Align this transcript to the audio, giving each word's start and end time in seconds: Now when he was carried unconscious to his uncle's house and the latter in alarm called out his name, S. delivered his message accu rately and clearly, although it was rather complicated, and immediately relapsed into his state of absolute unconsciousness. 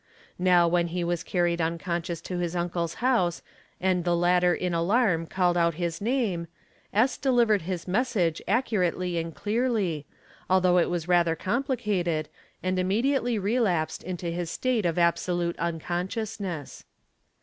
Now 0.39 0.67
when 0.67 0.87
he 0.87 1.03
was 1.03 1.21
carried 1.21 1.61
unconscious 1.61 2.21
to 2.21 2.39
his 2.39 2.55
uncle's 2.55 2.95
house 3.05 3.43
and 3.79 4.03
the 4.03 4.15
latter 4.15 4.51
in 4.51 4.73
alarm 4.73 5.27
called 5.27 5.55
out 5.55 5.75
his 5.75 6.01
name, 6.01 6.47
S. 6.91 7.19
delivered 7.19 7.61
his 7.61 7.87
message 7.87 8.41
accu 8.47 8.79
rately 8.79 9.21
and 9.21 9.35
clearly, 9.35 10.07
although 10.49 10.79
it 10.79 10.89
was 10.89 11.07
rather 11.07 11.35
complicated, 11.35 12.29
and 12.63 12.79
immediately 12.79 13.37
relapsed 13.37 14.01
into 14.01 14.31
his 14.31 14.49
state 14.49 14.87
of 14.87 14.97
absolute 14.97 15.55
unconsciousness. 15.59 16.83